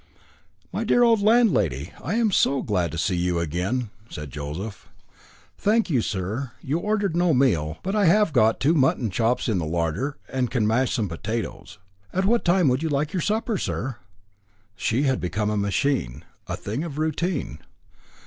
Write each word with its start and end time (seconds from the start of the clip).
"My 0.73 0.83
dear 0.83 1.03
old 1.03 1.21
landlady, 1.21 1.93
I 2.03 2.15
am 2.15 2.31
so 2.31 2.63
glad 2.63 2.91
to 2.91 2.97
see 2.97 3.15
you 3.15 3.37
again," 3.37 3.91
said 4.09 4.31
Joseph. 4.31 4.89
"Thank 5.59 5.91
you, 5.91 6.01
sir. 6.01 6.53
You 6.59 6.79
ordered 6.79 7.15
no 7.15 7.35
meal, 7.35 7.77
but 7.83 7.93
I 7.95 8.05
have 8.05 8.33
got 8.33 8.59
two 8.59 8.73
mutton 8.73 9.11
chops 9.11 9.47
in 9.47 9.59
the 9.59 9.65
larder, 9.67 10.17
and 10.27 10.49
can 10.49 10.65
mash 10.65 10.93
some 10.95 11.07
potatoes. 11.07 11.77
At 12.11 12.25
what 12.25 12.43
time 12.43 12.67
would 12.69 12.81
you 12.81 12.89
like 12.89 13.13
your 13.13 13.21
supper, 13.21 13.59
sir?" 13.59 13.97
She 14.75 15.03
had 15.03 15.21
become 15.21 15.51
a 15.51 15.55
machine, 15.55 16.25
a 16.47 16.57
thing 16.57 16.83
of 16.83 16.97
routine. 16.97 17.59